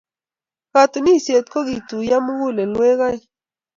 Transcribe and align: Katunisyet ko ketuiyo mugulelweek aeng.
Katunisyet 0.73 1.45
ko 1.53 1.59
ketuiyo 1.67 2.17
mugulelweek 2.25 2.99
aeng. 3.07 3.23